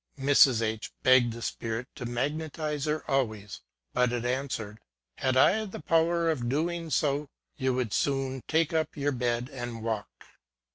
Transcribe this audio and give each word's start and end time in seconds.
Mrs. 0.17 0.63
H 0.63 0.91
begged 1.03 1.31
the 1.33 1.43
spirit 1.43 1.87
to 1.93 2.07
magnetize 2.07 2.85
her 2.85 3.03
always; 3.07 3.61
but 3.93 4.11
it 4.11 4.25
answered 4.25 4.79
ŌĆö'' 4.79 4.79
Had 5.23 5.37
I 5.37 5.63
the 5.65 5.79
power 5.79 6.31
of 6.31 6.49
doing 6.49 6.89
so, 6.89 7.29
you 7.55 7.75
would 7.75 7.93
soon 7.93 8.41
take 8.47 8.73
up 8.73 8.97
your 8.97 9.11
bed 9.11 9.47
and 9.53 9.83
walk 9.83 10.09